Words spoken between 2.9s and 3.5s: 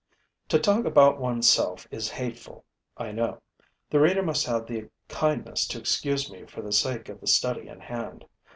I know.